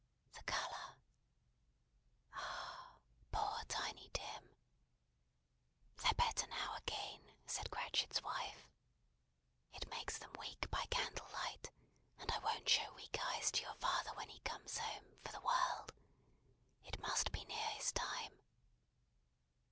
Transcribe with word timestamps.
The 0.33 0.41
colour? 0.47 0.95
Ah, 2.33 2.95
poor 3.31 3.63
Tiny 3.67 4.09
Tim! 4.11 4.49
"They're 5.97 6.15
better 6.17 6.47
now 6.47 6.73
again," 6.77 7.35
said 7.45 7.69
Cratchit's 7.69 8.23
wife. 8.23 8.67
"It 9.73 9.87
makes 9.91 10.17
them 10.17 10.33
weak 10.39 10.71
by 10.71 10.87
candle 10.87 11.27
light; 11.33 11.69
and 12.17 12.31
I 12.31 12.39
wouldn't 12.39 12.67
show 12.67 12.91
weak 12.95 13.15
eyes 13.21 13.51
to 13.51 13.61
your 13.61 13.75
father 13.75 14.15
when 14.15 14.29
he 14.29 14.39
comes 14.39 14.79
home, 14.79 15.19
for 15.23 15.31
the 15.33 15.41
world. 15.41 15.93
It 16.83 16.99
must 16.99 17.31
be 17.31 17.45
near 17.45 17.69
his 17.75 17.91
time." 17.91 18.33